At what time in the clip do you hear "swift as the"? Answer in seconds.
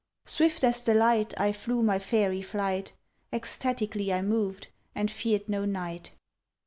0.25-0.95